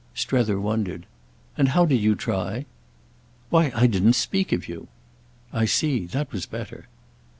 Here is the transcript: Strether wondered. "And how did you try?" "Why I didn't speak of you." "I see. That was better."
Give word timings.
Strether 0.15 0.59
wondered. 0.59 1.05
"And 1.55 1.67
how 1.69 1.85
did 1.85 2.01
you 2.01 2.15
try?" 2.15 2.65
"Why 3.51 3.71
I 3.75 3.85
didn't 3.85 4.13
speak 4.13 4.51
of 4.51 4.67
you." 4.67 4.87
"I 5.53 5.65
see. 5.65 6.07
That 6.07 6.31
was 6.31 6.47
better." 6.47 6.87